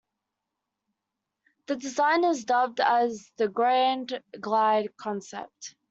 This 1.67 1.77
design 1.77 2.23
is 2.23 2.43
dubbed 2.45 2.79
as 2.79 3.31
the 3.37 3.47
"Grand 3.47 4.19
Glide" 4.39 4.89
concept. 4.97 5.75